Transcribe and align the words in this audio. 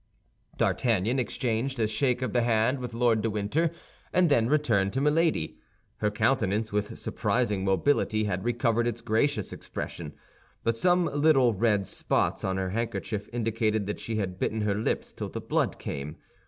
D'Artagnan 0.57 1.19
exchanged 1.19 1.79
a 1.79 1.85
shake 1.85 2.23
of 2.23 2.33
the 2.33 2.41
hand 2.41 2.79
with 2.79 2.95
Lord 2.95 3.21
de 3.21 3.29
Winter, 3.29 3.69
and 4.11 4.29
then 4.31 4.49
returned 4.49 4.93
to 4.93 4.99
Milady. 4.99 5.59
Her 5.97 6.09
countenance, 6.09 6.71
with 6.73 6.97
surprising 6.97 7.63
mobility, 7.63 8.23
had 8.23 8.43
recovered 8.43 8.87
its 8.87 9.01
gracious 9.01 9.53
expression; 9.53 10.13
but 10.63 10.75
some 10.75 11.05
little 11.05 11.53
red 11.53 11.85
spots 11.85 12.43
on 12.43 12.57
her 12.57 12.71
handkerchief 12.71 13.29
indicated 13.31 13.85
that 13.85 13.99
she 13.99 14.15
had 14.15 14.39
bitten 14.39 14.61
her 14.61 14.73
lips 14.73 15.13
till 15.13 15.29
the 15.29 15.39
blood 15.39 15.77
came. 15.77 16.15